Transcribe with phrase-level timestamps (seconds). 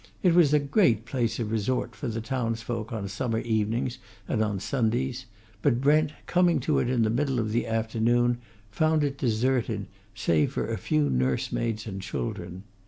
[0.23, 4.59] It was a great place of resort for the townsfolk on summer evenings and on
[4.59, 5.27] Sundays,
[5.61, 8.39] but Brent, coming to it in the middle of the afternoon,
[8.71, 9.85] found it deserted,
[10.15, 12.63] save for a few nursemaids and children.